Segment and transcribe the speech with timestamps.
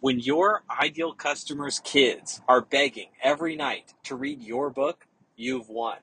[0.00, 5.06] When your ideal customers' kids are begging every night to read your book,
[5.36, 5.98] you've won.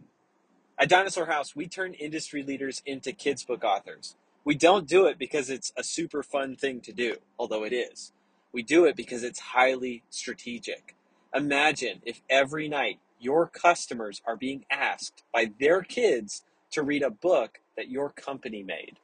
[0.77, 4.15] At Dinosaur House, we turn industry leaders into kids' book authors.
[4.45, 8.13] We don't do it because it's a super fun thing to do, although it is.
[8.53, 10.95] We do it because it's highly strategic.
[11.33, 17.09] Imagine if every night your customers are being asked by their kids to read a
[17.09, 18.99] book that your company made.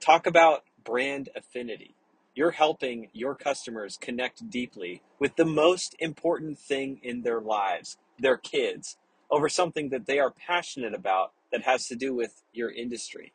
[0.00, 1.94] Talk about brand affinity.
[2.34, 8.36] You're helping your customers connect deeply with the most important thing in their lives, their
[8.36, 8.96] kids,
[9.30, 13.32] over something that they are passionate about that has to do with your industry.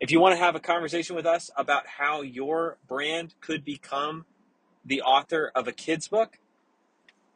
[0.00, 4.26] If you want to have a conversation with us about how your brand could become
[4.84, 6.38] the author of a kid's book,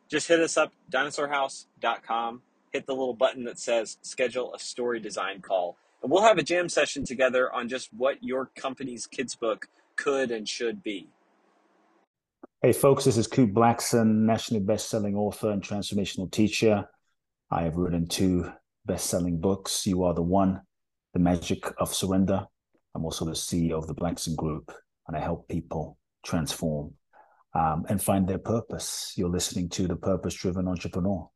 [0.09, 2.43] just hit us up, dinosaurhouse.com.
[2.73, 5.77] Hit the little button that says schedule a story design call.
[6.02, 10.33] And we'll have a jam session together on just what your company's kids' book could
[10.33, 11.09] and should be.
[12.60, 16.88] Hey, folks, this is Kute Blackson, nationally best-selling author and transformational teacher.
[17.51, 18.51] I have written two
[18.85, 20.62] best-selling books, You Are the One,
[21.15, 22.46] The Magic of Surrender.
[22.95, 24.73] I'm also the CEO of the Blackson Group,
[25.07, 26.95] and I help people transform
[27.55, 29.12] um, and find their purpose.
[29.16, 31.29] You're listening to The Purpose Driven Entrepreneur.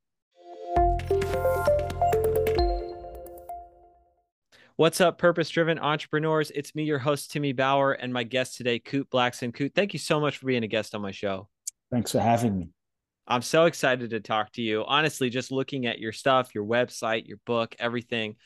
[4.79, 6.53] What's up, purpose driven entrepreneurs?
[6.55, 9.51] It's me, your host, Timmy Bauer, and my guest today, Kute Blackson.
[9.51, 11.49] Kute, thank you so much for being a guest on my show.
[11.91, 12.69] Thanks for having me.
[13.27, 14.85] I'm so excited to talk to you.
[14.87, 18.37] Honestly, just looking at your stuff, your website, your book, everything,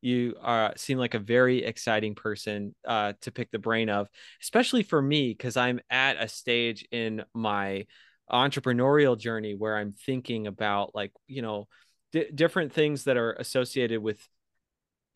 [0.00, 4.06] you uh, seem like a very exciting person uh, to pick the brain of,
[4.40, 7.86] especially for me, because I'm at a stage in my
[8.30, 11.66] entrepreneurial journey where I'm thinking about, like, you know,
[12.12, 14.24] d- different things that are associated with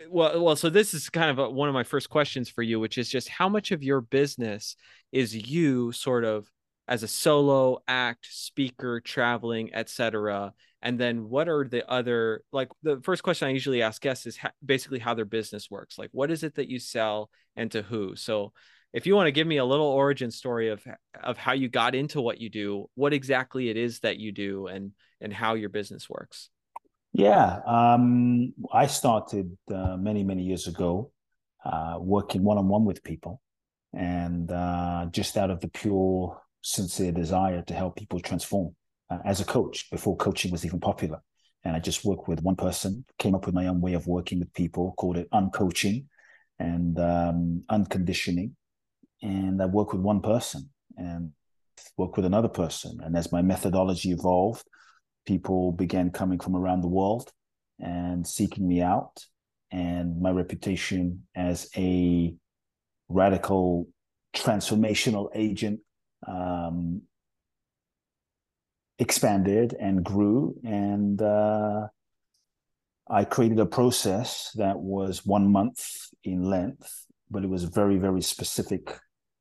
[0.00, 2.62] Eh, well well so this is kind of a, one of my first questions for
[2.62, 4.77] you which is just how much of your business
[5.12, 6.51] is you sort of
[6.86, 13.01] as a solo act speaker traveling etc and then what are the other like the
[13.02, 16.42] first question i usually ask guests is basically how their business works like what is
[16.42, 18.17] it that you sell and to who?
[18.17, 18.52] So
[18.92, 20.85] if you want to give me a little origin story of
[21.23, 24.67] of how you got into what you do what exactly it is that you do
[24.67, 26.51] and and how your business works
[27.14, 31.13] yeah, um, I started uh, many, many years ago
[31.64, 33.41] uh, working one on one with people,
[33.92, 38.74] and uh, just out of the pure, sincere desire to help people transform
[39.11, 41.23] uh, as a coach before coaching was even popular.
[41.63, 44.41] And I just worked with one person, came up with my own way of working
[44.41, 46.07] with people, called it uncoaching
[46.58, 48.57] and um, unconditioning.
[49.23, 51.30] And I worked with one person and
[51.97, 52.98] worked with another person.
[53.03, 54.67] And as my methodology evolved,
[55.27, 57.30] people began coming from around the world
[57.79, 59.24] and seeking me out.
[59.70, 62.35] And my reputation as a
[63.08, 63.89] radical
[64.35, 65.80] transformational agent
[66.27, 67.02] um,
[68.98, 70.57] expanded and grew.
[70.64, 71.89] And uh,
[73.08, 75.85] I created a process that was one month
[76.23, 78.96] in length, but it was very, very specific,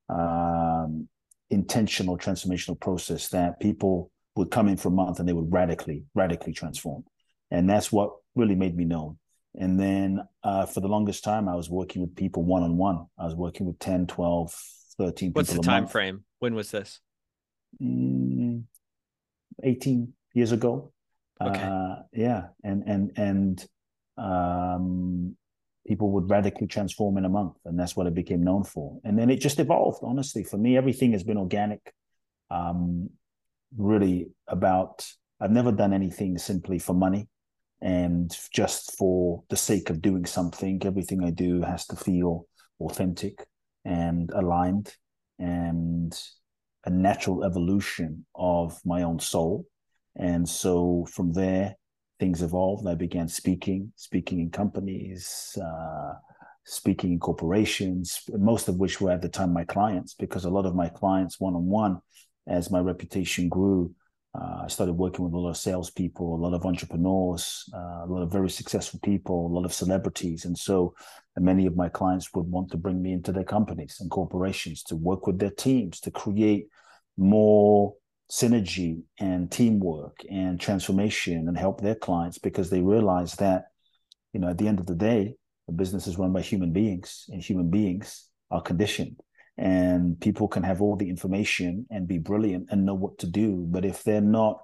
[0.10, 1.08] um,
[1.50, 6.06] intentional transformational process that people would come in for a month and they would radically,
[6.14, 7.04] radically transform.
[7.52, 9.18] And that's what really made me known.
[9.56, 13.06] And then uh, for the longest time, I was working with people one on one.
[13.18, 14.54] I was working with 10, 12,
[14.98, 15.92] 13 What's the time month.
[15.92, 16.24] frame?
[16.40, 17.00] When was this?
[17.82, 18.64] Mm,
[19.62, 20.92] 18 years ago.
[21.40, 21.62] Okay.
[21.62, 22.48] Uh, yeah.
[22.64, 23.68] And, and, and,
[24.18, 25.36] um,
[25.86, 27.58] people would radically transform in a month.
[27.66, 29.00] And that's what it became known for.
[29.04, 30.44] And then it just evolved, honestly.
[30.44, 31.94] For me, everything has been organic.
[32.50, 33.10] Um,
[33.78, 35.08] really about
[35.40, 37.28] I've never done anything simply for money
[37.82, 40.82] and just for the sake of doing something.
[40.86, 42.48] Everything I do has to feel
[42.80, 43.46] authentic
[43.84, 44.96] and aligned
[45.40, 46.18] and
[46.86, 49.66] a natural evolution of my own soul.
[50.16, 51.76] And so from there,
[52.20, 52.88] things evolved.
[52.88, 56.14] I began speaking, speaking in companies, uh,
[56.66, 60.66] speaking in corporations, most of which were at the time my clients, because a lot
[60.66, 62.00] of my clients one on one
[62.48, 63.94] as my reputation grew,
[64.36, 68.08] uh, I started working with a lot of salespeople, a lot of entrepreneurs, uh, a
[68.08, 70.46] lot of very successful people, a lot of celebrities.
[70.46, 70.96] And so
[71.38, 74.96] many of my clients would want to bring me into their companies and corporations to
[74.96, 76.68] work with their teams to create
[77.16, 77.94] more
[78.32, 83.66] synergy and teamwork and transformation and help their clients because they realize that,
[84.34, 85.36] you know, at the end of the day,
[85.70, 89.22] a business is run by human beings and human beings are conditioned
[89.58, 93.66] and people can have all the information and be brilliant and know what to do
[93.70, 94.62] but if they're not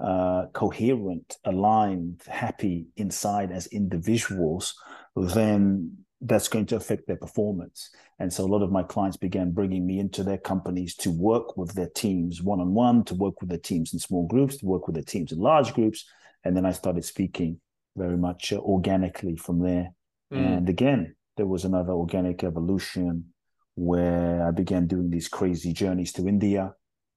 [0.00, 4.74] uh, coherent aligned happy inside as individuals
[5.16, 7.90] then that's going to affect their performance.
[8.18, 11.56] And so a lot of my clients began bringing me into their companies to work
[11.56, 14.66] with their teams one on one, to work with their teams in small groups, to
[14.66, 16.04] work with their teams in large groups.
[16.44, 17.60] And then I started speaking
[17.96, 19.92] very much uh, organically from there.
[20.32, 20.58] Mm.
[20.58, 23.32] And again, there was another organic evolution
[23.78, 26.74] where I began doing these crazy journeys to India,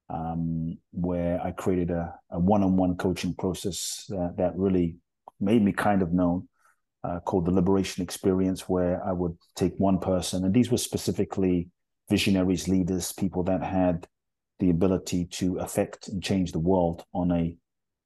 [0.09, 4.97] um, where I created a, a one-on-one coaching process that, that really
[5.39, 6.47] made me kind of known
[7.03, 11.69] uh, called the Liberation Experience, where I would take one person, and these were specifically
[12.09, 14.07] visionaries, leaders, people that had
[14.59, 17.55] the ability to affect and change the world on a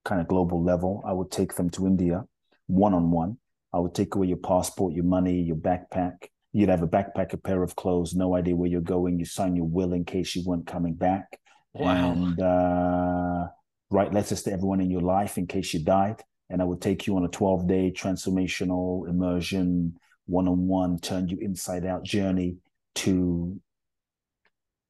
[0.06, 1.04] kind of global level.
[1.06, 2.24] I would take them to India
[2.68, 3.38] one on one.
[3.74, 6.30] I would take away your passport, your money, your backpack.
[6.56, 9.19] You'd have a backpack, a pair of clothes, no idea where you're going.
[9.19, 11.40] You sign your will in case you weren't coming back.
[11.74, 12.13] Wow.
[12.13, 13.48] And uh,
[13.90, 17.07] write letters to everyone in your life in case you died and I would take
[17.07, 22.57] you on a 12 day transformational immersion, one on one, turn you inside out journey
[22.96, 23.60] to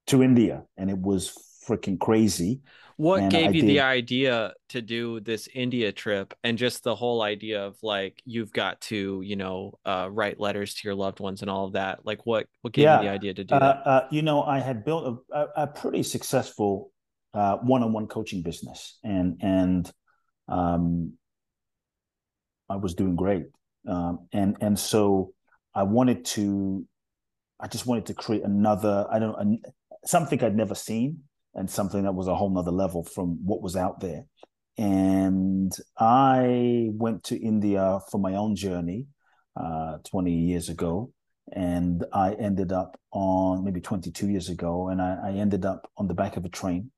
[0.08, 1.36] to India, and it was
[1.68, 2.62] freaking crazy.
[2.98, 3.70] What and gave I you did...
[3.70, 8.54] the idea to do this India trip and just the whole idea of like you've
[8.54, 12.06] got to, you know, uh, write letters to your loved ones and all of that?
[12.06, 13.02] Like what what gave yeah.
[13.02, 13.88] you the idea to do uh, that?
[13.88, 16.92] Uh, you know, I had built a, a, pretty successful
[17.34, 19.92] uh, one-on-one coaching business, and and
[20.48, 21.14] um,
[22.70, 23.48] I was doing great,
[23.90, 25.34] um, and and so
[25.74, 26.88] I wanted to,
[27.60, 29.58] I just wanted to create another, I don't know,
[30.06, 31.24] something I'd never seen,
[31.56, 34.25] and something that was a whole nother level from what was out there.
[34.78, 39.07] And I went to India for my own journey
[39.56, 41.12] uh, 20 years ago,
[41.54, 46.07] and I ended up on maybe 22 years ago, and I, I ended up on
[46.07, 46.92] the back of a train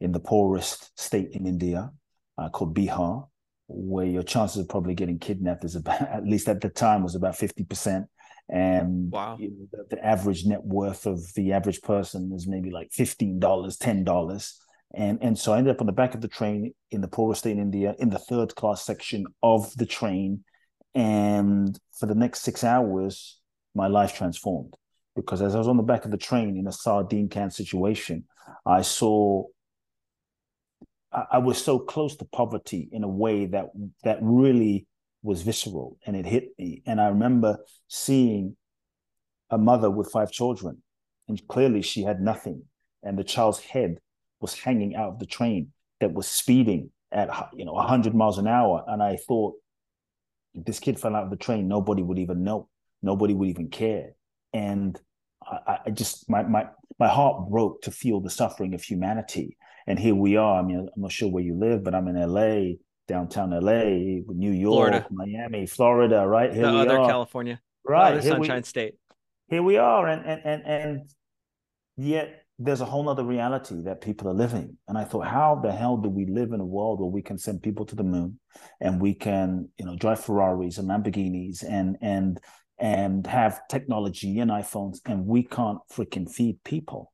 [0.00, 1.90] in the poorest state in India
[2.38, 3.26] uh, called Bihar
[3.68, 7.14] where your chances of probably getting kidnapped is about at least at the time was
[7.14, 8.06] about 50%
[8.48, 9.36] and wow.
[9.38, 13.40] you know, the, the, average net worth of the average person is maybe like $15
[13.40, 14.52] $10
[14.94, 17.40] and and so i ended up on the back of the train in the poorest
[17.40, 20.44] state in india in the third class section of the train
[20.94, 23.40] and for the next six hours
[23.74, 24.74] my life transformed
[25.14, 28.24] because as i was on the back of the train in a sardine can situation
[28.64, 29.44] i saw
[31.32, 33.66] I, was so close to poverty in a way that
[34.04, 34.86] that really
[35.26, 36.82] was visceral and it hit me.
[36.86, 37.58] And I remember
[37.88, 38.56] seeing
[39.50, 40.82] a mother with five children,
[41.28, 42.62] and clearly she had nothing,
[43.02, 43.98] and the child's head
[44.40, 48.46] was hanging out of the train that was speeding at you know 100 miles an
[48.46, 48.84] hour.
[48.86, 49.54] And i thought
[50.54, 52.68] if this kid fell out of the train nobody would even know.
[53.02, 54.10] Nobody would even care.
[54.52, 54.98] And
[55.44, 56.66] i, I just my, my
[56.98, 59.56] my heart broke to feel the suffering of humanity.
[59.86, 60.58] And here we are.
[60.58, 62.76] I mean, I'm not sure where you live, but I'm in LA,
[63.06, 65.06] downtown LA, New York, Florida.
[65.10, 66.52] Miami, Florida, right?
[66.52, 67.08] Here the we other are.
[67.08, 67.60] California.
[67.84, 68.16] Right.
[68.16, 68.94] Oh, Sunshine we, State.
[69.48, 70.06] Here we are.
[70.08, 71.10] And and and and
[71.96, 74.78] yet there's a whole other reality that people are living.
[74.88, 77.38] And I thought, how the hell do we live in a world where we can
[77.38, 78.40] send people to the moon
[78.80, 82.40] and we can, you know, drive Ferraris and Lamborghinis and and
[82.78, 87.12] and have technology and iPhones and we can't freaking feed people.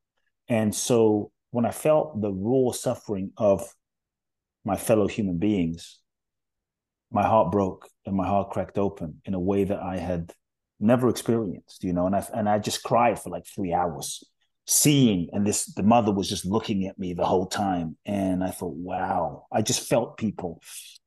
[0.48, 3.72] And so when I felt the raw suffering of
[4.64, 5.98] my fellow human beings,
[7.10, 10.32] my heart broke and my heart cracked open in a way that I had
[10.80, 14.24] never experienced, you know, and I and I just cried for like three hours,
[14.66, 18.50] seeing, and this the mother was just looking at me the whole time, and I
[18.50, 20.60] thought, wow, I just felt people,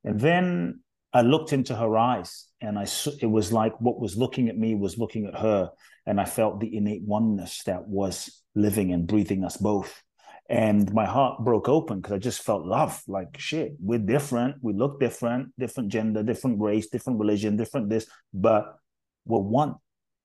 [0.04, 0.80] and then
[1.12, 2.86] I looked into her eyes, and I
[3.20, 5.70] it was like what was looking at me was looking at her,
[6.06, 10.02] and I felt the innate oneness that was living and breathing us both,
[10.48, 13.02] and my heart broke open because I just felt love.
[13.08, 14.56] Like shit, we're different.
[14.62, 18.76] We look different, different gender, different race, different religion, different this, but
[19.24, 19.74] we're one.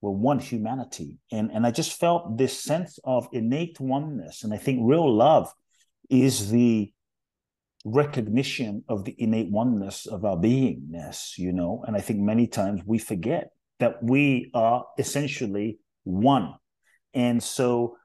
[0.01, 1.17] We're one humanity.
[1.31, 4.43] And and I just felt this sense of innate oneness.
[4.43, 5.51] And I think real love
[6.09, 6.91] is the
[7.83, 11.83] recognition of the innate oneness of our beingness, you know.
[11.87, 16.53] And I think many times we forget that we are essentially one.
[17.13, 17.97] And so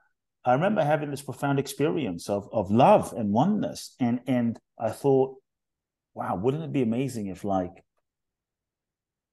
[0.46, 5.34] I remember having this profound experience of of love and oneness, and and I thought,
[6.14, 7.84] wow, wouldn't it be amazing if like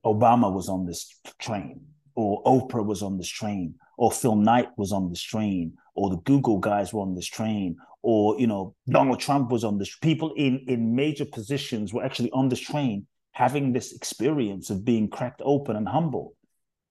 [0.03, 4.91] Obama was on this train, or Oprah was on this train, or Phil Knight was
[4.91, 9.20] on this train, or the Google guys were on this train, or you know Donald
[9.20, 9.96] Trump was on this.
[9.98, 15.08] People in in major positions were actually on this train, having this experience of being
[15.08, 16.34] cracked open and humble,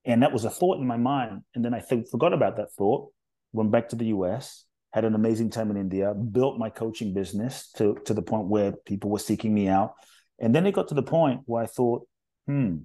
[0.04, 1.42] and that was a thought in my mind.
[1.56, 3.10] And then I forgot about that thought
[3.52, 7.70] went back to the US, had an amazing time in India, built my coaching business
[7.76, 9.94] to, to the point where people were seeking me out.
[10.38, 12.06] And then it got to the point where I thought,
[12.46, 12.76] hmm,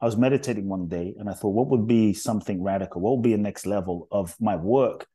[0.00, 3.00] I was meditating one day and I thought, what would be something radical?
[3.00, 5.06] What would be a next level of my work?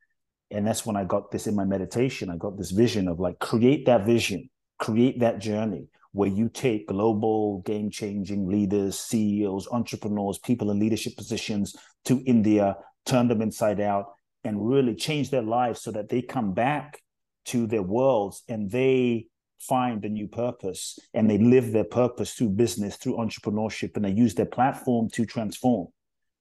[0.49, 2.29] And that's when I got this in my meditation.
[2.29, 6.87] I got this vision of like, create that vision, create that journey where you take
[6.87, 13.79] global game changing leaders, CEOs, entrepreneurs, people in leadership positions to India, turn them inside
[13.79, 14.07] out,
[14.43, 17.01] and really change their lives so that they come back
[17.45, 19.27] to their worlds and they
[19.59, 24.11] find a new purpose and they live their purpose through business, through entrepreneurship, and they
[24.11, 25.87] use their platform to transform.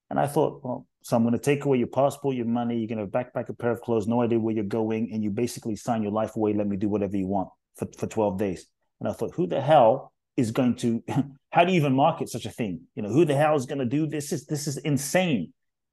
[0.08, 2.88] And I thought, well, so I'm going to take away your passport, your money, you're
[2.88, 5.76] going to backpack a pair of clothes, no idea where you're going, and you basically
[5.76, 8.66] sign your life away, let me do whatever you want for, for 12 days.
[9.00, 11.02] And I thought, who the hell is going to
[11.50, 12.82] how do you even market such a thing?
[12.94, 14.32] You know, who the hell is going to do this?
[14.32, 15.52] Is this is insane.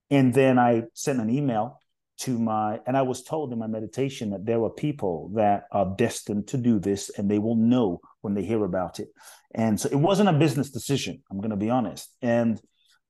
[0.10, 1.80] And then I sent an email
[2.19, 5.93] to my and I was told in my meditation that there are people that are
[5.97, 9.09] destined to do this and they will know when they hear about it.
[9.53, 12.09] And so it wasn't a business decision, I'm going to be honest.
[12.21, 12.59] And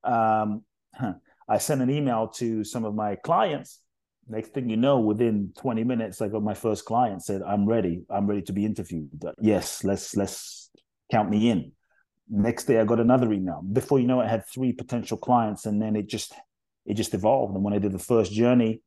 [0.04, 0.64] um,
[1.50, 3.80] I sent an email to some of my clients.
[4.28, 8.04] Next thing you know, within 20 minutes, I got my first client said, "I'm ready.
[8.10, 9.10] I'm ready to be interviewed.
[9.40, 10.70] Yes, let's let's
[11.10, 11.72] count me in."
[12.30, 13.62] Next day, I got another email.
[13.62, 16.34] Before you know it, I had three potential clients, and then it just
[16.86, 17.56] it just evolved.
[17.56, 18.82] And when I did the first journey,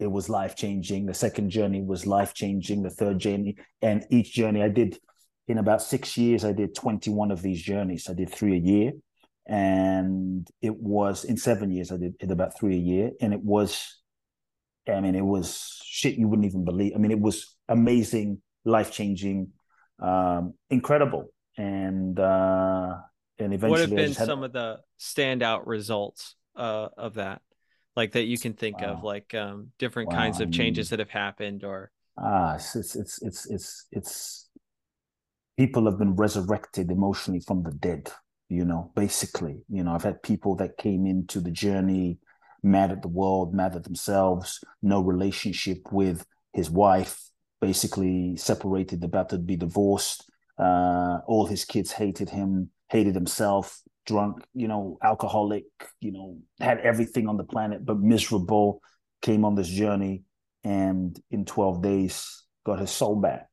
[0.00, 1.06] it was life changing.
[1.06, 2.82] The second journey was life changing.
[2.82, 4.98] The third journey, and each journey I did
[5.46, 8.08] in about six years, I did 21 of these journeys.
[8.08, 8.92] I did three a year.
[9.46, 13.10] And it was in seven years, I did, did about three a year.
[13.20, 14.00] And it was,
[14.88, 16.92] I mean, it was shit you wouldn't even believe.
[16.94, 19.48] I mean, it was amazing, life changing,
[19.98, 21.26] um, incredible.
[21.58, 22.94] And, uh,
[23.38, 24.26] and eventually, what have been had...
[24.26, 27.42] some of the standout results uh, of that?
[28.00, 28.92] Like that you can think wow.
[28.92, 30.16] of like um different wow.
[30.20, 31.78] kinds of changes that have happened or
[32.16, 34.48] ah it's, it's it's it's it's it's
[35.58, 38.10] people have been resurrected emotionally from the dead
[38.48, 42.18] you know basically you know i've had people that came into the journey
[42.62, 47.14] mad at the world mad at themselves no relationship with his wife
[47.60, 50.20] basically separated about to be divorced
[50.58, 55.64] uh all his kids hated him hated himself drunk, you know, alcoholic,
[56.00, 58.82] you know, had everything on the planet, but miserable,
[59.22, 60.24] came on this journey
[60.64, 63.46] and in 12 days got his soul back,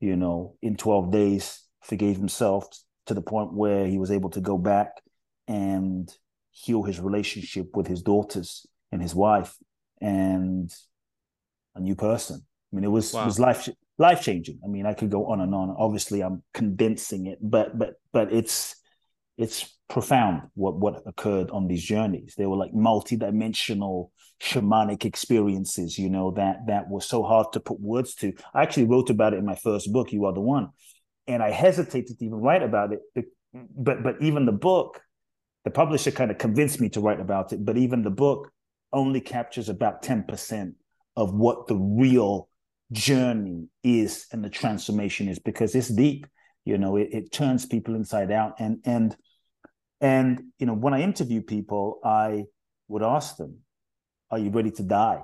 [0.00, 2.68] you know, in 12 days forgave himself
[3.06, 5.02] to the point where he was able to go back
[5.48, 6.14] and
[6.50, 9.56] heal his relationship with his daughters and his wife
[10.00, 10.72] and
[11.74, 12.40] a new person.
[12.72, 13.22] I mean, it was wow.
[13.22, 13.68] it was life
[13.98, 14.60] life changing.
[14.64, 15.74] I mean, I could go on and on.
[15.76, 18.76] Obviously, I'm condensing it, but but but it's
[19.36, 22.34] it's profound what what occurred on these journeys.
[22.36, 27.80] They were like multi-dimensional shamanic experiences, you know, that that was so hard to put
[27.80, 28.32] words to.
[28.54, 30.70] I actually wrote about it in my first book, You Are the One.
[31.26, 33.26] And I hesitated to even write about it.
[33.52, 35.00] But but even the book,
[35.64, 37.64] the publisher kind of convinced me to write about it.
[37.64, 38.50] But even the book
[38.92, 40.74] only captures about 10%
[41.16, 42.48] of what the real
[42.92, 46.26] journey is and the transformation is because it's deep
[46.64, 48.54] you know it, it turns people inside out.
[48.58, 49.16] And and
[50.00, 52.44] and you know when i interview people i
[52.88, 53.58] would ask them
[54.30, 55.22] are you ready to die?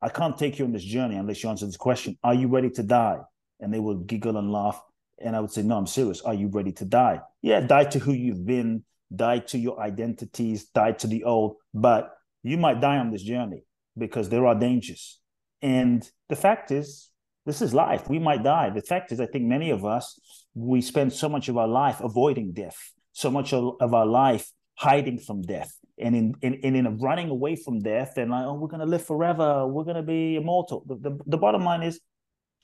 [0.00, 2.70] I can't take you on this journey unless you answer this question are you ready
[2.70, 3.18] to die?
[3.60, 4.80] And they would giggle and laugh.
[5.18, 6.22] And i would say no i'm serious.
[6.22, 7.20] Are you ready to die?
[7.42, 12.12] Yeah die to who you've been die to your identities die to the old but
[12.42, 13.62] you might die on this journey
[13.96, 15.20] because there are dangers.
[15.62, 17.10] And the fact is
[17.46, 18.10] this is life.
[18.10, 18.70] We might die.
[18.70, 20.18] The fact is, I think many of us,
[20.56, 22.78] we spend so much of our life avoiding death,
[23.12, 25.70] so much of, our life hiding from death.
[25.98, 29.04] And in, in, in running away from death, and like, oh, we're going to live
[29.04, 29.66] forever.
[29.66, 30.82] We're going to be immortal.
[30.86, 32.00] The, the, the bottom line is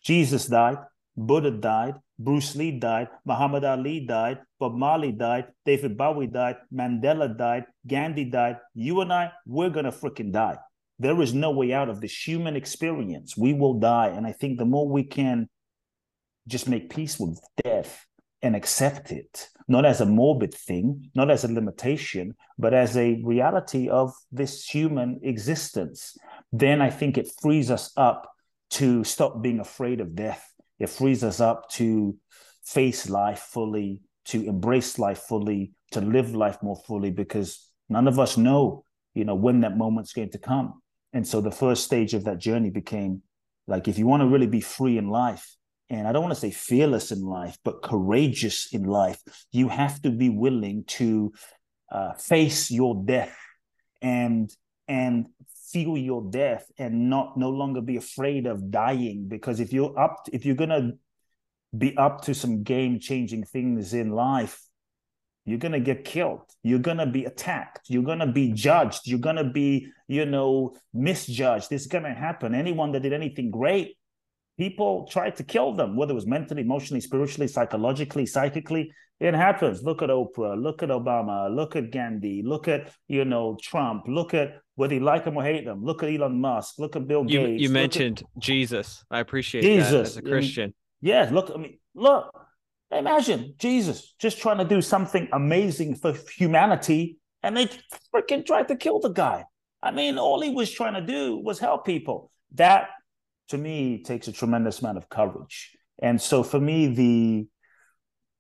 [0.03, 0.79] Jesus died,
[1.17, 7.37] Buddha died, Bruce Lee died, Muhammad Ali died, Bob Marley died, David Bowie died, Mandela
[7.37, 8.57] died, Gandhi died.
[8.75, 10.59] You and I, we're going to freaking die
[11.03, 13.37] there is no way out of this human experience.
[13.37, 14.09] We will die.
[14.09, 15.49] And I think the more we can
[16.49, 18.07] just make peace with death
[18.43, 23.23] and accept it, not as a morbid thing, not as a limitation, but as a
[23.23, 26.17] reality of this human existence,
[26.53, 28.29] then I think it frees us up
[28.71, 30.53] to stop being afraid of death.
[30.81, 32.17] It frees us up to
[32.65, 38.19] face life fully, to embrace life fully, to live life more fully, because none of
[38.19, 38.85] us know,
[39.15, 40.83] you know, when that moment's going to come.
[41.13, 43.23] And so the first stage of that journey became
[43.67, 45.55] like, if you want to really be free in life,
[45.93, 49.21] and I don't want to say fearless in life, but courageous in life,
[49.53, 51.33] you have to be willing to
[51.91, 53.37] uh, face your death
[54.01, 54.51] and
[54.89, 55.27] and
[55.71, 60.27] feel your death and not no longer be afraid of dying because if you're up
[60.33, 60.93] if you're gonna
[61.77, 64.61] be up to some game changing things in life
[65.45, 66.43] you're going to get killed.
[66.63, 67.91] You're going to be attacked.
[67.91, 69.07] You're going to be judged.
[69.07, 71.69] You're going to be, you know, misjudged.
[71.69, 72.55] This is going to happen.
[72.55, 73.97] Anyone that did anything great,
[74.63, 78.85] people tried to kill them, whether it was mentally, emotionally, spiritually, psychologically, psychically.
[79.29, 79.77] It happens.
[79.89, 80.55] Look at Oprah.
[80.67, 81.37] Look at Obama.
[81.59, 82.43] Look at Gandhi.
[82.53, 82.83] Look at,
[83.17, 84.01] you know, Trump.
[84.19, 85.85] Look at whether you like them or hate them.
[85.89, 86.71] Look at Elon Musk.
[86.79, 87.63] Look at Bill You, Gates.
[87.63, 89.05] you Look mentioned at, Jesus.
[89.11, 89.91] I appreciate Jesus.
[89.91, 90.75] that as a Christian.
[91.01, 92.25] yeah, look, I mean, look,
[92.91, 97.67] imagine Jesus just trying to do something amazing for humanity, and they
[98.15, 99.45] freaking tried to kill the guy.
[99.83, 102.31] I mean, all he was trying to do was help people.
[102.55, 102.91] That,
[103.53, 105.77] to me, takes a tremendous amount of courage.
[106.03, 107.47] And so, for me, the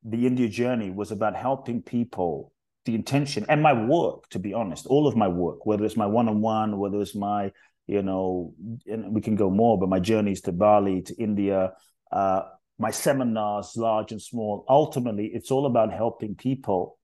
[0.05, 2.53] the India journey was about helping people.
[2.85, 6.07] The intention and my work, to be honest, all of my work, whether it's my
[6.07, 7.53] one-on-one, whether it's my,
[7.87, 8.55] you know,
[8.87, 11.75] and we can go more, but my journeys to Bali, to India,
[12.11, 12.43] uh,
[12.81, 16.99] my seminars, large and small, ultimately, it's all about helping people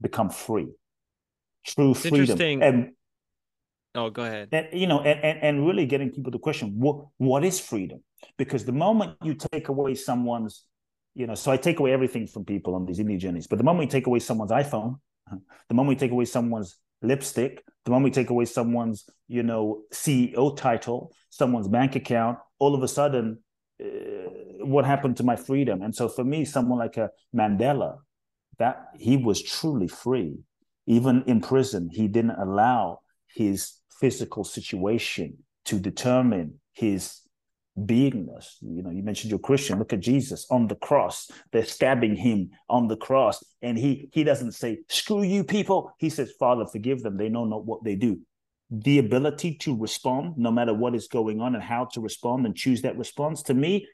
[0.00, 0.70] become free,
[1.64, 2.62] true freedom, interesting.
[2.62, 2.90] and,
[3.94, 4.48] Oh, go ahead.
[4.52, 8.02] and you know, and, and and really getting people to question what what is freedom,
[8.36, 10.64] because the moment you take away someone's,
[11.14, 13.64] you know, so I take away everything from people on these India journeys, but the
[13.64, 14.98] moment you take away someone's iPhone,
[15.68, 19.82] the moment you take away someone's lipstick, the moment you take away someone's, you know,
[19.92, 23.38] CEO title, someone's bank account, all of a sudden,
[23.82, 23.86] uh,
[24.64, 25.82] what happened to my freedom?
[25.82, 27.98] And so for me, someone like a Mandela,
[28.58, 30.38] that he was truly free.
[30.86, 33.00] Even in prison, he didn't allow
[33.34, 37.20] his physical situation to determine his
[37.78, 38.56] beingness.
[38.60, 39.78] You know, you mentioned you're Christian.
[39.78, 41.30] Look at Jesus on the cross.
[41.52, 46.10] They're stabbing him on the cross, and he he doesn't say "screw you, people." He
[46.10, 47.16] says, "Father, forgive them.
[47.16, 48.20] They know not what they do."
[48.70, 52.56] The ability to respond, no matter what is going on, and how to respond and
[52.56, 53.42] choose that response.
[53.44, 53.86] To me,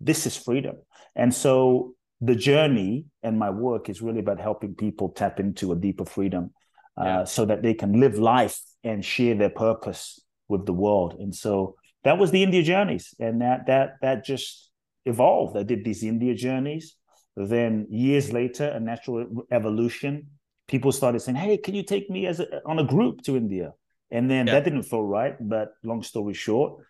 [0.00, 0.76] this is freedom.
[1.14, 5.76] And so the journey and my work is really about helping people tap into a
[5.76, 6.52] deeper freedom
[7.00, 7.24] uh, Yeah.
[7.24, 11.14] so that they can live life and share their purpose with the world.
[11.20, 13.14] And so that was the India journeys.
[13.18, 14.70] And that that that just
[15.06, 15.56] evolved.
[15.56, 16.96] I did these India journeys.
[17.36, 20.26] Then years later, a natural evolution,
[20.68, 23.72] people started saying, Hey, can you take me as a, on a group to India?
[24.10, 24.52] And then Yeah.
[24.54, 25.36] that didn't feel right.
[25.40, 26.84] But long story short,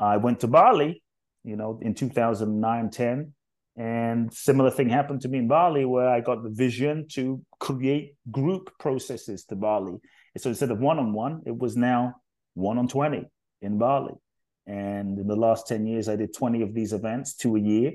[0.00, 1.02] I went to Bali,
[1.44, 3.32] you know, in 2009, 10.
[3.78, 8.16] And similar thing happened to me in Bali, where I got the vision to create
[8.28, 9.98] group processes to Bali.
[10.36, 12.16] So instead of one on one, it was now
[12.54, 13.24] one on 20
[13.62, 14.14] in Bali.
[14.66, 17.92] And in the last 10 years, I did 20 of these events, two a year.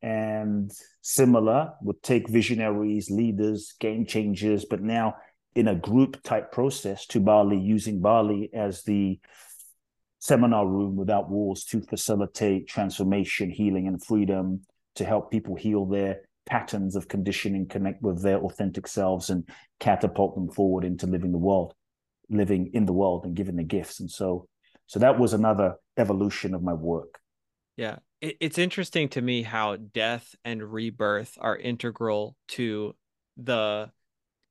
[0.00, 5.16] And similar would take visionaries, leaders, game changers, but now
[5.54, 9.20] in a group type process to Bali, using Bali as the
[10.20, 14.62] seminar room without walls to facilitate transformation, healing, and freedom,
[14.98, 19.48] to help people heal their patterns of conditioning, connect with their authentic selves, and
[19.80, 21.74] catapult them forward into living the world,
[22.30, 24.00] living in the world, and giving the gifts.
[24.00, 24.48] And so,
[24.86, 27.18] so that was another evolution of my work.
[27.76, 27.96] Yeah.
[28.20, 32.94] It, it's interesting to me how death and rebirth are integral to
[33.36, 33.90] the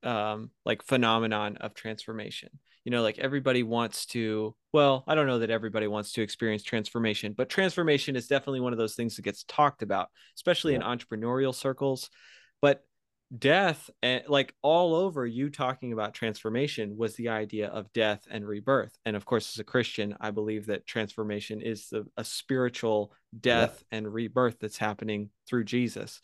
[0.04, 2.48] um like phenomenon of transformation.
[2.88, 6.62] You know, like everybody wants to, well, I don't know that everybody wants to experience
[6.62, 10.80] transformation, but transformation is definitely one of those things that gets talked about, especially in
[10.80, 12.08] entrepreneurial circles.
[12.62, 12.82] But
[13.36, 18.48] death and like all over you talking about transformation was the idea of death and
[18.48, 18.96] rebirth.
[19.04, 23.84] And of course as a christian i believe that transformation is the, a spiritual death
[23.92, 26.22] and rebirth that's happening through jesus.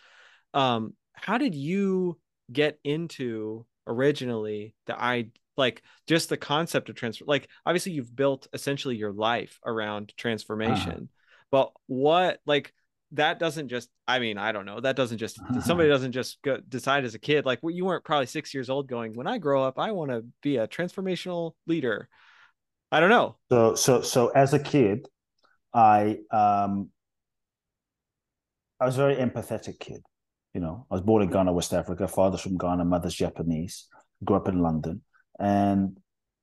[0.54, 2.18] Um how did you
[2.50, 8.46] get into originally the i like just the concept of transfer like obviously you've built
[8.52, 11.08] essentially your life around transformation
[11.50, 12.72] but what like
[13.12, 16.58] that doesn't just i mean i don't know that doesn't just somebody doesn't just go,
[16.68, 19.38] decide as a kid like well, you weren't probably six years old going when i
[19.38, 22.08] grow up i want to be a transformational leader
[22.90, 25.06] i don't know So, so, so as a kid,
[25.72, 26.90] I um,
[28.80, 30.02] I was a very empathetic kid.
[30.54, 32.06] You know, I was born in Ghana, West Africa.
[32.06, 33.86] Father's from Ghana, mother's Japanese.
[34.24, 35.02] Grew up in London,
[35.38, 35.98] and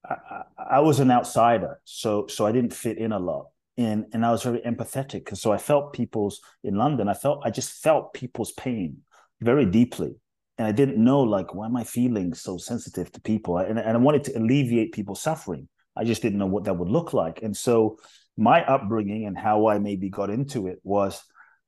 [0.08, 1.80] I, I, was an outsider.
[1.86, 3.48] So, so I didn't fit in a lot.
[3.78, 7.08] And and I was very empathetic, and so I felt people's in London.
[7.08, 8.98] I felt I just felt people's pain
[9.40, 10.14] very deeply,
[10.58, 13.98] and I didn't know like why am I feeling so sensitive to people, and and
[13.98, 15.70] I wanted to alleviate people's suffering.
[15.96, 17.42] I just didn't know what that would look like.
[17.44, 17.98] And so
[18.38, 21.24] my upbringing and how I maybe got into it was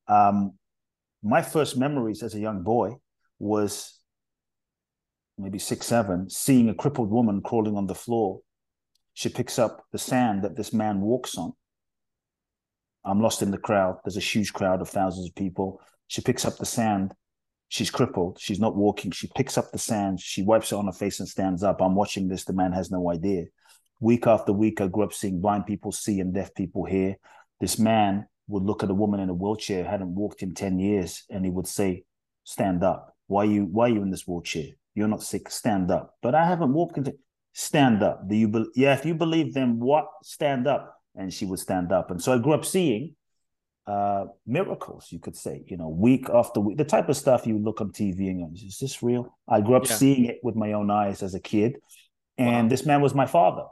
[0.07, 0.53] um,
[1.21, 2.97] my first memories as a young boy
[3.39, 3.99] was
[5.43, 8.39] maybe six, seven, seeing a crippled woman crawling on the floor.
[9.13, 11.53] She picks up the sand that this man walks on.
[13.05, 13.97] I'm lost in the crowd.
[14.03, 15.81] There's a huge crowd of thousands of people.
[16.07, 17.13] She picks up the sand.
[17.67, 18.37] She's crippled.
[18.39, 19.11] She's not walking.
[19.11, 20.21] She picks up the sand.
[20.21, 21.81] She wipes it on her face and stands up.
[21.81, 22.45] I'm watching this.
[22.45, 23.45] The man has no idea.
[23.99, 27.17] Week after week, I grew up seeing blind people see and deaf people hear.
[27.59, 31.23] This man would look at a woman in a wheelchair, hadn't walked in 10 years,
[31.29, 32.03] and he would say,
[32.43, 33.15] Stand up.
[33.27, 34.71] Why are you why are you in this wheelchair?
[34.95, 35.49] You're not sick.
[35.49, 36.15] Stand up.
[36.21, 37.13] But I haven't walked into
[37.53, 38.27] stand up.
[38.27, 40.95] Do you be, yeah, if you believe them, what stand up?
[41.15, 42.09] And she would stand up.
[42.11, 43.15] And so I grew up seeing
[43.85, 47.59] uh, miracles, you could say, you know, week after week, the type of stuff you
[47.59, 49.37] look on TV and go, is this real?
[49.47, 49.95] I grew up yeah.
[49.95, 51.75] seeing it with my own eyes as a kid.
[52.37, 52.69] And wow.
[52.69, 53.65] this man was my father.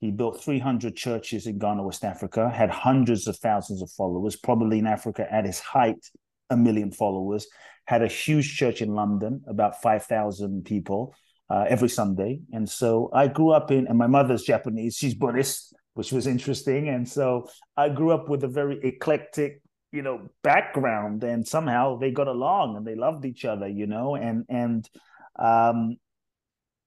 [0.00, 4.78] He built 300 churches in Ghana, West Africa, had hundreds of thousands of followers, probably
[4.78, 6.06] in Africa at his height,
[6.50, 7.48] a million followers,
[7.88, 11.14] had a huge church in London, about 5,000 people
[11.48, 12.40] uh, every Sunday.
[12.52, 16.88] And so I grew up in, and my mother's Japanese, she's Buddhist which was interesting.
[16.88, 22.12] And so I grew up with a very eclectic, you know, background, and somehow they
[22.12, 24.88] got along and they loved each other, you know, and and
[25.36, 25.96] um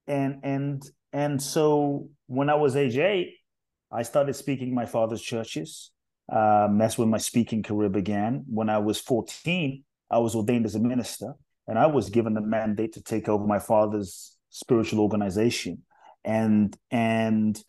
[0.07, 3.33] and and and so when I was age eight,
[3.91, 5.91] I started speaking my father's churches.
[6.31, 8.45] Um, that's when my speaking career began.
[8.47, 11.33] When I was 14, I was ordained as a minister,
[11.67, 15.83] and I was given the mandate to take over my father's spiritual organization.
[16.23, 17.59] And and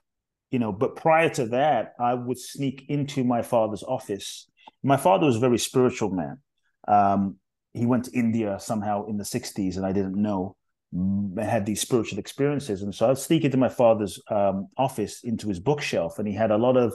[0.50, 4.46] you know but prior to that i would sneak into my father's office.
[4.82, 6.38] My father was a very spiritual man.
[6.86, 7.36] Um,
[7.72, 10.56] he went to india somehow in the 60s and i didn't know.
[10.94, 12.82] Mm, had these spiritual experiences.
[12.82, 16.50] And so i'd sneak into my father's um, office into his bookshelf and he had
[16.50, 16.94] a lot of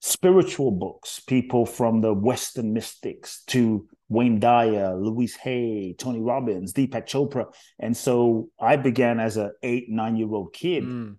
[0.00, 7.06] spiritual books people from the western mystics to wayne dyer louise hay tony robbins deepak
[7.06, 7.46] chopra
[7.80, 11.16] and so i began as a eight nine year old kid mm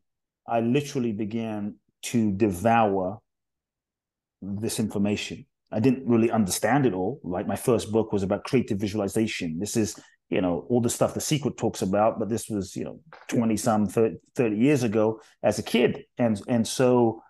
[0.47, 3.19] I literally began to devour
[4.41, 5.45] this information.
[5.71, 7.19] I didn't really understand it all.
[7.23, 9.59] Like my first book was about creative visualization.
[9.59, 12.85] This is, you know, all the stuff the secret talks about, but this was, you
[12.85, 16.05] know, 20 some 30, 30 years ago as a kid.
[16.17, 17.21] And and so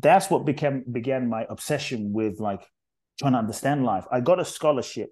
[0.00, 2.66] that's what became began my obsession with like
[3.18, 4.04] trying to understand life.
[4.10, 5.10] I got a scholarship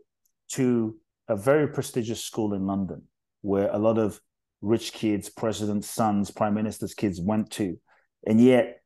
[0.52, 0.96] to
[1.28, 3.02] a very prestigious school in London
[3.42, 4.20] where a lot of
[4.60, 7.78] rich kids, presidents' sons, prime ministers' kids went to.
[8.26, 8.80] And yet,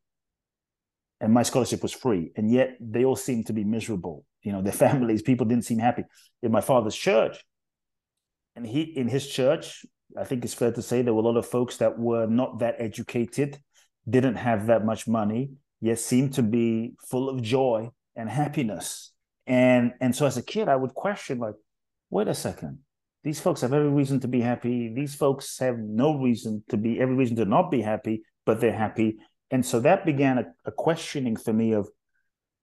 [1.20, 4.24] and my scholarship was free, and yet they all seemed to be miserable.
[4.42, 6.05] You know, their families, people didn't seem happy.
[6.42, 7.42] In my father's church,
[8.55, 9.85] and he in his church,
[10.16, 12.61] I think it's fair to say there were a lot of folks that were not
[12.61, 13.59] that educated,
[14.09, 15.50] didn't have that much money,
[15.81, 19.12] yet seemed to be full of joy and happiness.
[19.46, 21.55] And and so as a kid, I would question, like,
[22.11, 22.79] wait a second,
[23.22, 24.92] these folks have every reason to be happy.
[24.94, 28.72] These folks have no reason to be, every reason to not be happy, but they're
[28.72, 29.18] happy.
[29.50, 31.88] And so that began a, a questioning for me of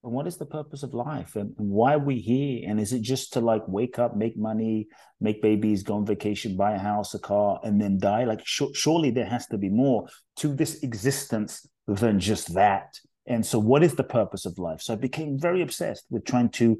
[0.00, 2.68] what is the purpose of life and, and, why are we here?
[2.68, 4.88] And is it just to like wake up, make money,
[5.20, 8.24] make babies, go on vacation, buy a house, a car, and then die?
[8.24, 12.98] Like, sh- surely there has to be more to this existence than just that.
[13.26, 14.80] And so, what is the purpose of life?
[14.82, 16.78] So, I became very obsessed with trying to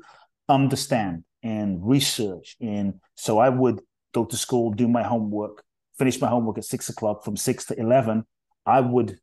[0.49, 2.57] understand and research.
[2.61, 3.81] And so I would
[4.13, 5.63] go to school, do my homework,
[5.99, 7.25] finish my homework at six o'clock.
[7.25, 8.25] From six to eleven,
[8.67, 9.19] I would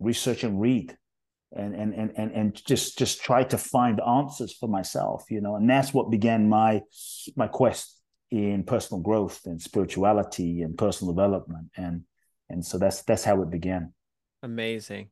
[0.00, 0.96] research and read,
[1.54, 5.24] and and and and and just just try to find answers for myself.
[5.30, 6.80] You know, and that's what began my
[7.36, 11.68] my quest in personal growth and spirituality and personal development.
[11.76, 12.04] And
[12.48, 13.92] and so that's that's how it began.
[14.42, 15.10] Amazing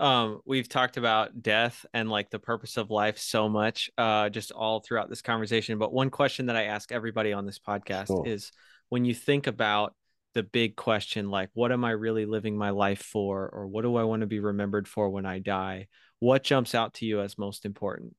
[0.00, 4.52] um we've talked about death and like the purpose of life so much uh just
[4.52, 8.52] all throughout this conversation but one question that i ask everybody on this podcast is
[8.88, 9.94] when you think about
[10.34, 13.96] the big question like what am i really living my life for or what do
[13.96, 15.88] i want to be remembered for when i die?
[16.20, 18.16] What jumps out to you as most important?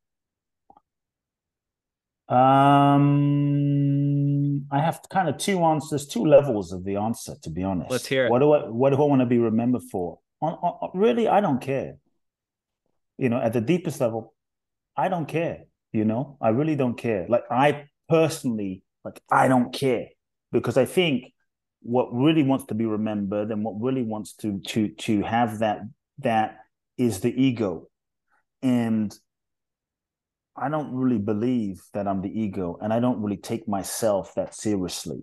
[2.29, 2.37] Um
[4.71, 7.89] i have kind of two answers two levels of the answer to be honest.
[7.91, 8.31] Let's hear it.
[8.31, 11.41] What do i what do i want to be remembered for on, on, really, I
[11.41, 11.95] don't care.
[13.17, 14.33] You know, at the deepest level,
[14.95, 15.65] I don't care.
[15.91, 17.25] You know, I really don't care.
[17.27, 20.07] Like I personally, like I don't care
[20.51, 21.33] because I think
[21.81, 25.81] what really wants to be remembered and what really wants to to to have that
[26.19, 26.57] that
[26.97, 27.87] is the ego,
[28.61, 29.17] and
[30.55, 34.53] I don't really believe that I'm the ego, and I don't really take myself that
[34.53, 35.21] seriously.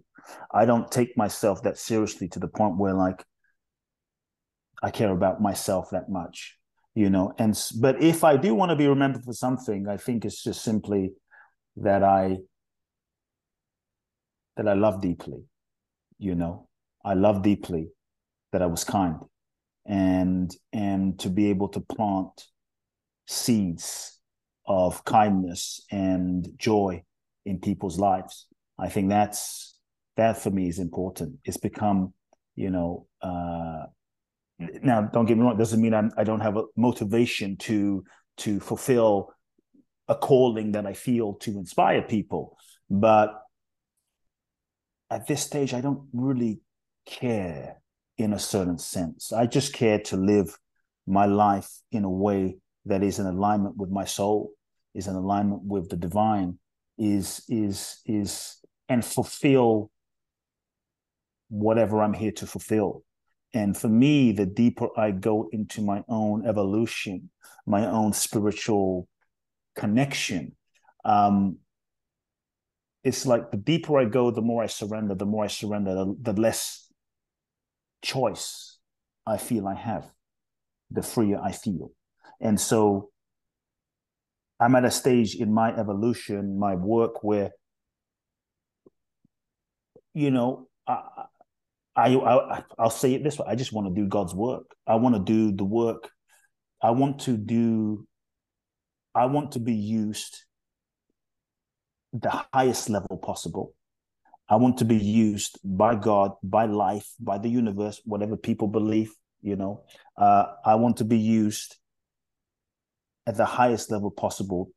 [0.53, 3.23] I don't take myself that seriously to the point where like
[4.87, 6.57] I care about myself that much,
[6.95, 7.33] you know.
[7.39, 10.63] And but if I do want to be remembered for something, I think it's just
[10.63, 11.11] simply
[11.79, 12.37] that I
[14.57, 15.43] that I love deeply,
[16.19, 16.69] you know.
[17.05, 17.89] I love deeply
[18.53, 19.17] that I was kind,
[19.87, 22.45] and and to be able to plant
[23.27, 24.21] seeds
[24.69, 27.03] of kindness and joy
[27.45, 28.47] in people's lives.
[28.79, 29.81] I think that's
[30.17, 31.41] that for me is important.
[31.45, 32.15] It's become,
[32.55, 33.87] you know, uh,
[34.59, 35.55] now don't get me wrong.
[35.55, 38.05] It doesn't mean I'm, I don't have a motivation to
[38.39, 39.33] to fulfill
[40.09, 42.57] a calling that I feel to inspire people,
[42.89, 43.43] but
[45.11, 46.61] at this stage, I don't really
[47.07, 47.81] care
[48.19, 49.33] in a certain sense.
[49.33, 50.57] I just care to live
[51.07, 54.53] my life in a way that is in alignment with my soul,
[54.95, 56.59] is in alignment with the divine,
[56.99, 59.91] is is is and fulfill
[61.49, 63.03] whatever I'm here to fulfill.
[63.57, 67.31] And for me, the deeper I go into my own evolution,
[67.65, 69.09] my own spiritual
[69.75, 70.55] connection,
[71.07, 71.57] um,
[73.03, 76.17] it's like the deeper I go, the more I surrender, the more I surrender, the,
[76.21, 76.93] the less
[78.03, 78.77] choice
[79.27, 80.05] I feel I have,
[80.91, 81.93] the freer I feel.
[82.43, 83.09] And so
[84.61, 87.53] I'm at a stage in my evolution, my work where,
[90.13, 91.01] you know, I,
[91.97, 94.75] I, I I'll say it this way: I just want to do God's work.
[94.87, 96.11] I want to do the work.
[96.83, 98.07] I want to do.
[99.15, 100.45] I want to be used
[102.13, 103.75] the highest level possible.
[104.49, 109.13] I want to be used by God, by life, by the universe, whatever people believe,
[109.43, 109.85] you know.
[110.17, 111.77] Uh, I want to be used
[113.27, 114.71] at the highest level possible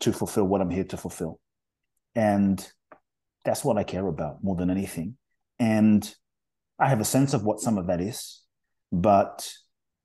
[0.00, 1.38] to fulfill what I'm here to fulfill.
[2.16, 2.66] And
[3.44, 5.16] that's what I care about more than anything.
[5.58, 6.14] And
[6.78, 8.42] I have a sense of what some of that is,
[8.90, 9.48] but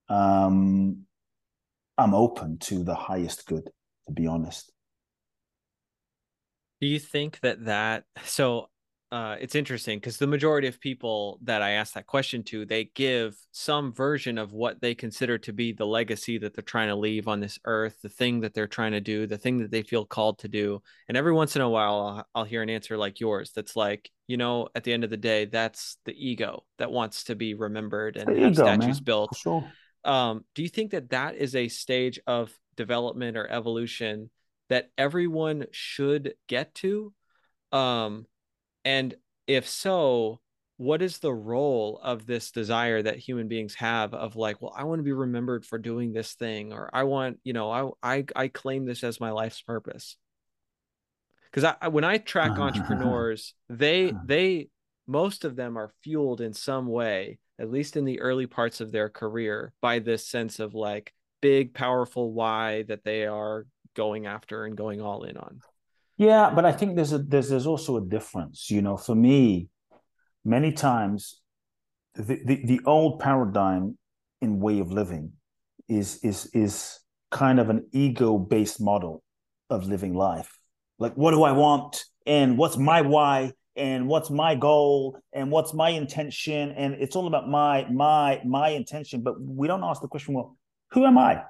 [0.08, 1.06] um,
[1.98, 3.70] I'm open to the highest good,
[4.08, 4.72] to be honest.
[6.82, 8.70] Do you think that that so
[9.12, 12.92] uh, it's interesting because the majority of people that I ask that question to, they
[12.94, 16.96] give some version of what they consider to be the legacy that they're trying to
[16.96, 19.82] leave on this earth, the thing that they're trying to do, the thing that they
[19.82, 20.84] feel called to do.
[21.08, 24.12] And every once in a while, I'll, I'll hear an answer like yours that's like,
[24.28, 27.56] you know, at the end of the day, that's the ego that wants to be
[27.56, 29.04] remembered and have ego, statues man.
[29.04, 29.36] built.
[29.36, 29.72] Sure.
[30.06, 34.30] Um, do you think that that is a stage of development or evolution
[34.70, 37.12] that everyone should get to?
[37.72, 38.28] Um,
[38.86, 39.16] and
[39.48, 40.40] if so,
[40.78, 44.86] what is the role of this desire that human beings have of like, well, I
[44.86, 47.70] want to be remembered for doing this thing, or I want, you know,
[48.02, 50.16] I I, I claim this as my life's purpose.
[51.52, 52.62] Because I, when I track uh-huh.
[52.62, 54.22] entrepreneurs, they uh-huh.
[54.26, 54.70] they
[55.08, 58.92] most of them are fueled in some way, at least in the early parts of
[58.92, 63.66] their career, by this sense of like big, powerful why that they are
[63.96, 65.60] going after and going all in on.
[66.20, 68.70] Yeah, but I think there's a there's there's also a difference.
[68.70, 69.70] You know, for me,
[70.44, 71.42] many times
[72.14, 73.98] the, the, the old paradigm
[74.42, 75.32] in way of living
[75.88, 77.00] is is is
[77.32, 79.24] kind of an ego-based model
[79.70, 80.60] of living life.
[81.00, 82.04] Like what do I want?
[82.26, 83.54] And what's my why?
[83.78, 85.18] And what's my goal?
[85.32, 86.72] And what's my intention?
[86.72, 89.22] And it's all about my my my intention.
[89.22, 90.58] But we don't ask the question, well,
[90.92, 91.44] who am I?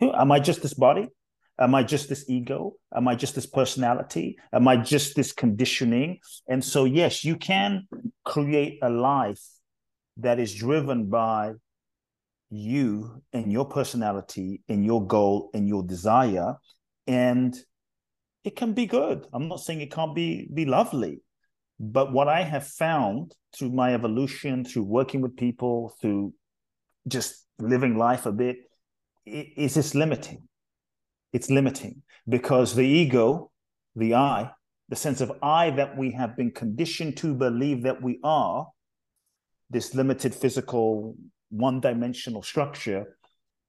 [0.00, 1.08] Who am I just this body?
[1.58, 2.74] Am I just this ego?
[2.94, 4.38] Am I just this personality?
[4.52, 6.18] Am I just this conditioning?
[6.48, 7.86] And so, yes, you can
[8.24, 9.42] create a life
[10.16, 11.52] that is driven by
[12.50, 16.56] you and your personality and your goal and your desire.
[17.06, 17.56] And
[18.44, 19.26] it can be good.
[19.32, 21.22] I'm not saying it can't be, be lovely.
[21.78, 26.32] But what I have found through my evolution, through working with people, through
[27.08, 28.56] just living life a bit,
[29.26, 30.48] is this limiting
[31.32, 33.50] it's limiting because the ego,
[33.96, 34.50] the I,
[34.88, 38.68] the sense of I that we have been conditioned to believe that we are,
[39.70, 41.16] this limited physical,
[41.50, 43.16] one dimensional structure,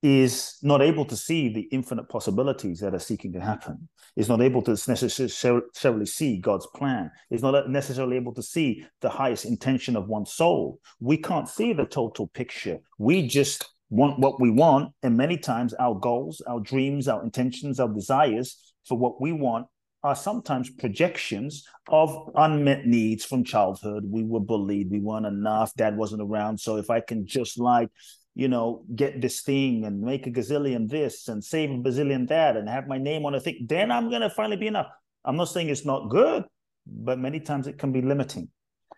[0.02, 4.42] is not able to see the infinite possibilities that are seeking to happen, is not
[4.42, 9.96] able to necessarily see God's plan, is not necessarily able to see the highest intention
[9.96, 10.82] of one's soul.
[11.00, 12.80] We can't see the total picture.
[12.98, 14.94] We just want what we want.
[15.04, 19.68] And many times our goals, our dreams, our intentions, our desires for what we want
[20.04, 24.04] are sometimes projections of unmet needs from childhood.
[24.06, 26.60] We were bullied, we weren't enough, dad wasn't around.
[26.60, 27.90] So if I can just like,
[28.36, 32.58] you know, get this thing and make a gazillion this and save a bazillion that
[32.58, 34.88] and have my name on a thing, then I'm to finally be enough.
[35.24, 36.44] I'm not saying it's not good,
[36.86, 38.50] but many times it can be limiting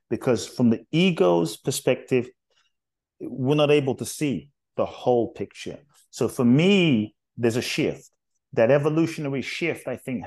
[0.10, 2.30] because from the ego's perspective,
[3.20, 5.80] we're not able to see the whole picture.
[6.10, 8.10] So for me, there's a shift.
[8.54, 10.24] That evolutionary shift, I think,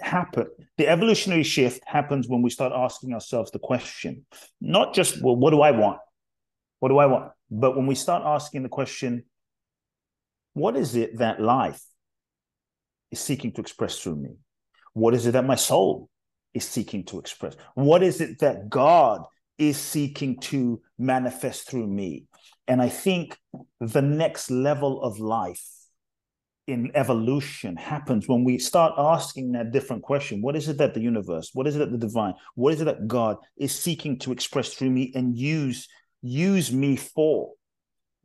[0.00, 0.46] happen.
[0.76, 4.26] The evolutionary shift happens when we start asking ourselves the question,
[4.60, 5.98] not just, well, what do I want?
[6.80, 7.32] What do I want?
[7.50, 9.24] But when we start asking the question,
[10.52, 11.82] what is it that life
[13.10, 14.36] is seeking to express through me?
[14.92, 16.08] What is it that my soul
[16.54, 17.56] is seeking to express?
[17.74, 19.22] What is it that God
[19.56, 22.27] is seeking to manifest through me?
[22.66, 23.38] And I think
[23.80, 25.64] the next level of life
[26.66, 30.42] in evolution happens when we start asking that different question.
[30.42, 32.84] What is it that the universe what is it that the divine what is it
[32.84, 35.88] that god is seeking to express through me and use
[36.20, 37.52] use me for?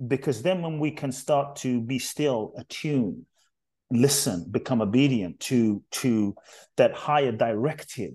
[0.05, 3.25] Because then when we can start to be still attuned
[3.91, 6.35] listen become obedient to to
[6.77, 8.13] that higher directive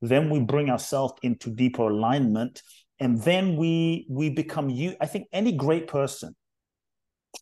[0.00, 2.62] then we bring ourselves into deeper alignment
[2.98, 6.34] and then we we become you i think any great person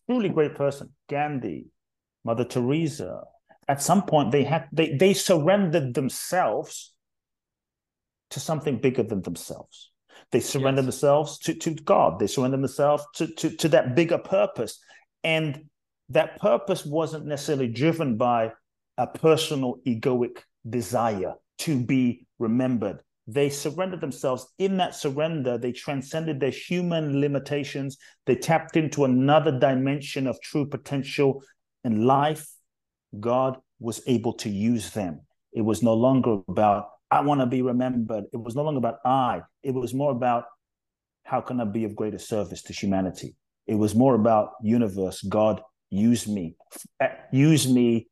[0.07, 1.67] truly great person gandhi
[2.23, 3.21] mother teresa
[3.67, 6.93] at some point they had they they surrendered themselves
[8.31, 9.91] to something bigger than themselves.
[10.31, 10.95] They surrendered yes.
[10.95, 12.19] themselves to, to god.
[12.19, 14.79] They surrendered themselves to, to to that bigger purpose.
[15.23, 15.65] And
[16.09, 18.51] that purpose wasn't necessarily driven by
[18.97, 24.47] a personal egoic desire to be remembered they surrendered themselves.
[24.59, 27.97] In that surrender, they transcended their human limitations.
[28.25, 31.43] They tapped into another dimension of true potential
[31.83, 32.47] in life.
[33.19, 35.21] God was able to use them.
[35.53, 38.25] It was no longer about, I want to be remembered.
[38.31, 39.41] It was no longer about I.
[39.63, 40.45] It was more about,
[41.23, 43.35] how can I be of greater service to humanity?
[43.65, 46.55] It was more about universe, God, use me,
[46.99, 48.07] uh, use me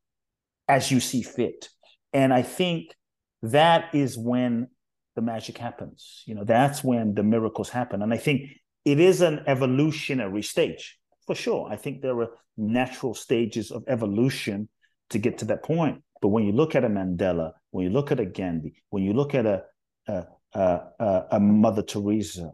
[0.68, 1.70] as you see fit.
[2.12, 2.96] And I think
[3.44, 4.70] that is when
[5.16, 6.24] the magic happens.
[6.26, 8.02] You know, that's when the miracles happen.
[8.02, 8.50] And I think
[8.86, 11.70] it is an evolutionary stage for sure.
[11.72, 14.70] I think there are natural stages of evolution
[15.10, 16.02] to get to that point.
[16.22, 19.14] But when you look at a Mandela, when you look at a Gandhi, when you
[19.14, 19.64] look at a
[20.08, 22.52] a, a, a Mother Teresa,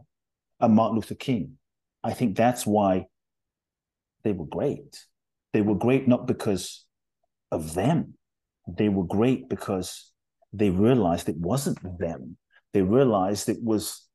[0.60, 1.58] a Martin Luther King,
[2.02, 3.06] I think that's why
[4.22, 5.04] they were great.
[5.52, 6.84] They were great not because
[7.50, 8.14] of them.
[8.68, 10.12] They were great because
[10.52, 12.36] they realized it wasn't them
[12.72, 14.06] they realized it was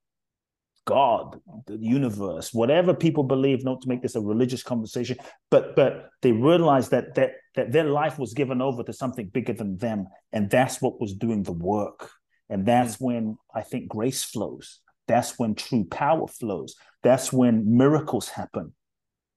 [0.86, 5.18] God, the universe, whatever people believe, not to make this a religious conversation,
[5.50, 9.54] but but they realized that that that their life was given over to something bigger
[9.54, 12.12] than them, and that's what was doing the work.
[12.50, 13.02] And that's mm.
[13.02, 14.80] when I think grace flows.
[15.08, 16.76] That's when true power flows.
[17.04, 18.74] That's when miracles happen.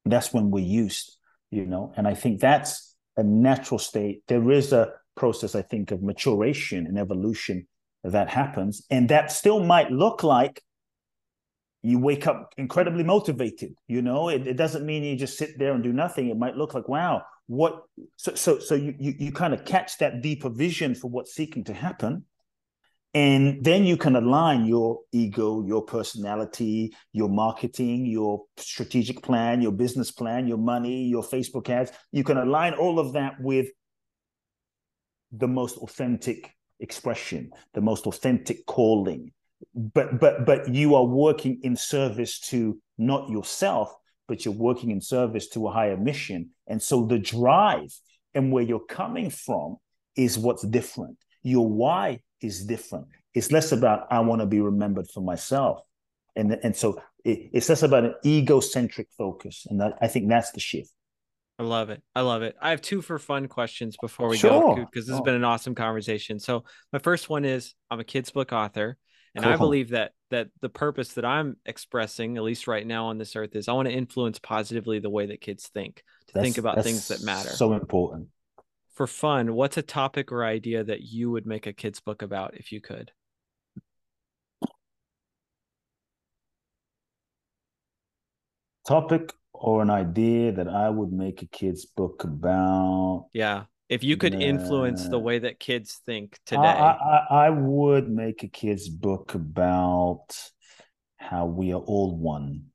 [0.04, 1.16] That's when we're used,
[1.50, 1.92] you know.
[1.96, 4.22] And I think that's a natural state.
[4.28, 7.66] There is a process, I think, of maturation and evolution
[8.04, 8.86] that happens.
[8.90, 10.62] And that still might look like
[11.82, 13.74] you wake up incredibly motivated.
[13.86, 16.28] You know, it, it doesn't mean you just sit there and do nothing.
[16.28, 17.82] It might look like, wow, what
[18.16, 21.64] so so so you you, you kind of catch that deeper vision for what's seeking
[21.64, 22.24] to happen.
[23.14, 29.72] And then you can align your ego, your personality, your marketing, your strategic plan, your
[29.72, 31.90] business plan, your money, your Facebook ads.
[32.12, 33.68] You can align all of that with
[35.32, 39.32] the most authentic expression, the most authentic calling.
[39.74, 43.94] But but but you are working in service to not yourself,
[44.26, 46.50] but you're working in service to a higher mission.
[46.66, 47.92] And so the drive
[48.34, 49.76] and where you're coming from
[50.16, 51.16] is what's different.
[51.42, 53.06] Your why is different.
[53.34, 55.80] It's less about I want to be remembered for myself.
[56.36, 59.66] And, and so it, it's less about an egocentric focus.
[59.68, 60.90] And that, I think that's the shift.
[61.58, 62.02] I love it.
[62.14, 62.56] I love it.
[62.60, 64.76] I have two for fun questions before we sure.
[64.76, 65.24] go because this has oh.
[65.24, 66.38] been an awesome conversation.
[66.38, 68.96] So my first one is I'm a kids book author
[69.34, 69.52] and cool.
[69.52, 73.34] I believe that that the purpose that I'm expressing at least right now on this
[73.34, 76.58] earth is I want to influence positively the way that kids think, to that's, think
[76.58, 77.50] about things that matter.
[77.50, 78.28] So important.
[78.94, 82.56] For fun, what's a topic or idea that you would make a kids book about
[82.56, 83.10] if you could?
[88.86, 93.28] Topic or an idea that I would make a kid's book about.
[93.32, 93.64] Yeah.
[93.88, 98.42] If you could influence the way that kids think today, I, I, I would make
[98.42, 100.26] a kid's book about
[101.16, 102.66] how we are all one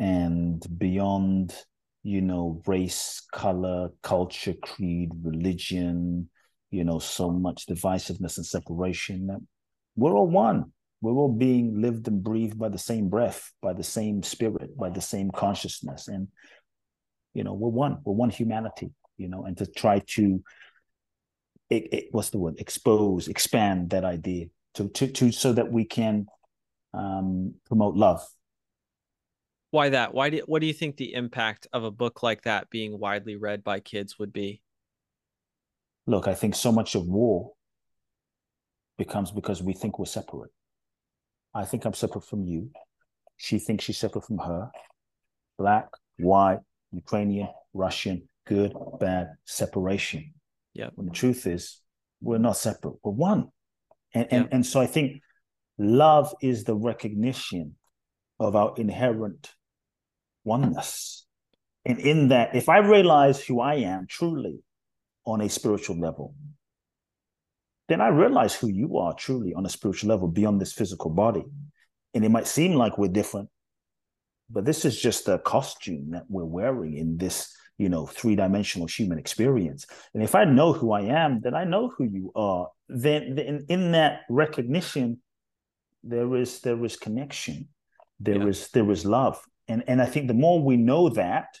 [0.00, 1.54] and beyond,
[2.02, 6.28] you know, race, color, culture, creed, religion,
[6.70, 9.40] you know, so much divisiveness and separation that
[9.94, 13.84] we're all one we're all being lived and breathed by the same breath, by the
[13.84, 16.08] same spirit, by the same consciousness.
[16.08, 16.28] And,
[17.34, 20.42] you know, we're one, we're one humanity, you know, and to try to,
[21.68, 25.84] it, it, what's the word, expose, expand that idea to, to, to so that we
[25.84, 26.26] can
[26.94, 28.26] um, promote love.
[29.70, 30.14] Why that?
[30.14, 33.36] Why do, what do you think the impact of a book like that being widely
[33.36, 34.62] read by kids would be?
[36.06, 37.52] Look, I think so much of war
[38.96, 40.52] becomes because we think we're separate.
[41.56, 42.70] I think I'm separate from you.
[43.38, 44.70] She thinks she's separate from her.
[45.58, 45.88] Black,
[46.18, 46.60] white,
[46.92, 50.34] Ukrainian, Russian, good, bad, separation.
[50.74, 50.90] Yeah.
[50.94, 51.80] When the truth is,
[52.20, 52.96] we're not separate.
[53.02, 53.48] We're one.
[54.12, 55.22] And, and, and so I think
[55.78, 57.76] love is the recognition
[58.38, 59.54] of our inherent
[60.44, 61.26] oneness.
[61.86, 64.58] And in that, if I realize who I am truly
[65.24, 66.34] on a spiritual level,
[67.88, 71.44] then I realize who you are truly on a spiritual level beyond this physical body.
[72.14, 73.48] And it might seem like we're different,
[74.50, 79.18] but this is just a costume that we're wearing in this, you know, three-dimensional human
[79.18, 79.86] experience.
[80.14, 82.68] And if I know who I am, then I know who you are.
[82.88, 85.20] Then, then in that recognition,
[86.02, 87.68] there is there is connection,
[88.20, 88.46] there yeah.
[88.46, 89.40] is there is love.
[89.68, 91.58] And and I think the more we know that,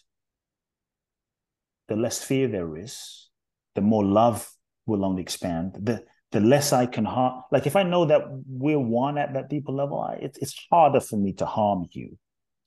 [1.88, 3.28] the less fear there is,
[3.74, 4.48] the more love
[4.86, 5.76] will only expand.
[5.80, 6.04] The
[6.36, 7.42] the less I can harm.
[7.50, 11.00] Like if I know that we're one at that deeper level, I, it, it's harder
[11.00, 12.18] for me to harm you,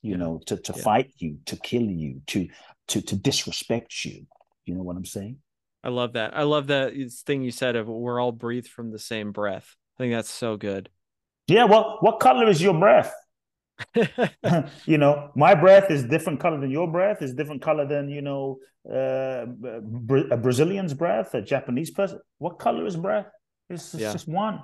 [0.02, 0.82] you know, to to yeah.
[0.82, 2.48] fight you, to kill you, to
[2.88, 4.26] to to disrespect you.
[4.64, 5.36] You know what I'm saying?
[5.84, 6.36] I love that.
[6.36, 6.94] I love that
[7.24, 9.76] thing you said of we're all breathed from the same breath.
[9.96, 10.90] I think that's so good.
[11.46, 11.64] Yeah.
[11.64, 13.14] Well, what color is your breath?
[14.84, 17.22] you know, my breath is different color than your breath.
[17.22, 18.58] Is different color than you know
[18.90, 19.46] uh,
[20.32, 22.18] a Brazilian's breath, a Japanese person.
[22.38, 23.30] What color is breath?
[23.70, 24.12] It's, it's yeah.
[24.12, 24.62] just one.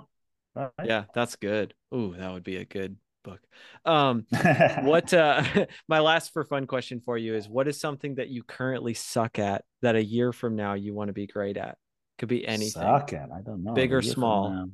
[0.55, 0.71] Right?
[0.85, 1.75] Yeah, that's good.
[1.95, 3.41] Ooh, that would be a good book.
[3.85, 4.27] Um,
[4.83, 5.13] what?
[5.15, 5.43] Uh,
[5.89, 9.39] my last for fun question for you is: What is something that you currently suck
[9.39, 11.79] at that a year from now you want to be great at?
[12.19, 12.83] Could be anything.
[12.83, 13.31] Suck at?
[13.31, 13.75] I don't know.
[13.75, 14.71] Big or small.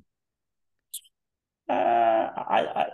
[1.69, 2.87] Uh, I, I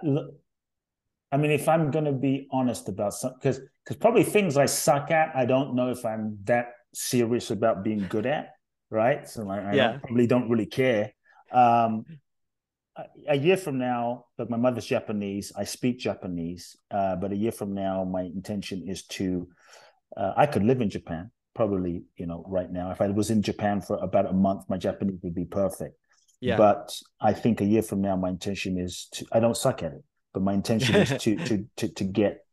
[1.30, 4.66] I mean, if I'm going to be honest about some, because because probably things I
[4.66, 8.54] suck at, I don't know if I'm that serious about being good at,
[8.90, 9.28] right?
[9.28, 9.88] So like, I yeah.
[9.88, 11.12] don't, probably don't really care.
[11.52, 12.04] Um,
[13.28, 17.52] a year from now, but my mother's Japanese, I speak Japanese, uh, but a year
[17.52, 19.48] from now, my intention is to.
[20.16, 22.90] Uh, I could live in Japan, probably, you know, right now.
[22.90, 25.96] If I was in Japan for about a month, my Japanese would be perfect.
[26.40, 26.56] Yeah.
[26.56, 29.26] But I think a year from now, my intention is to.
[29.32, 30.02] I don't suck at it
[30.38, 32.44] but my intention is to, to to to get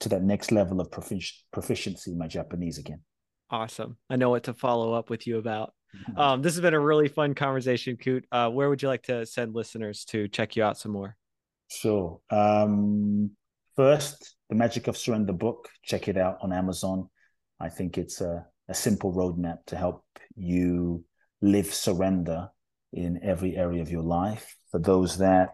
[0.00, 3.00] to that next level of proficiency in my Japanese again.
[3.50, 3.98] Awesome.
[4.10, 5.74] I know what to follow up with you about.
[6.16, 8.24] Um, this has been a really fun conversation, Kute.
[8.32, 11.16] Uh, where would you like to send listeners to check you out some more?
[11.68, 12.20] Sure.
[12.30, 13.30] Um,
[13.76, 15.68] first, The Magic of Surrender book.
[15.82, 17.08] Check it out on Amazon.
[17.60, 20.04] I think it's a, a simple roadmap to help
[20.36, 21.04] you
[21.40, 22.48] live surrender
[22.92, 24.56] in every area of your life.
[24.70, 25.50] For those that